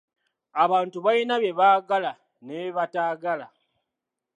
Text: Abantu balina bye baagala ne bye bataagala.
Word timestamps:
Abantu 0.63 0.97
balina 1.05 1.35
bye 1.41 1.51
baagala 1.59 2.11
ne 2.45 2.53
bye 2.61 2.73
bataagala. 2.77 3.47